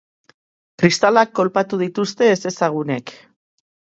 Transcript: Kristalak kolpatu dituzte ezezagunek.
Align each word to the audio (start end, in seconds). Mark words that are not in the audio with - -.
Kristalak 0.83 1.33
kolpatu 1.41 1.79
dituzte 1.83 2.31
ezezagunek. 2.37 3.13